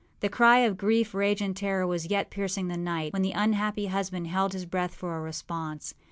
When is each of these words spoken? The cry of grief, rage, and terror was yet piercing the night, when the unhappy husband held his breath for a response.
The 0.21 0.29
cry 0.29 0.57
of 0.61 0.77
grief, 0.79 1.13
rage, 1.13 1.41
and 1.43 1.55
terror 1.55 1.85
was 1.85 2.07
yet 2.07 2.31
piercing 2.31 2.69
the 2.69 2.75
night, 2.75 3.13
when 3.13 3.21
the 3.21 3.33
unhappy 3.33 3.85
husband 3.85 4.25
held 4.29 4.53
his 4.53 4.65
breath 4.65 4.95
for 4.95 5.15
a 5.15 5.21
response. 5.21 5.93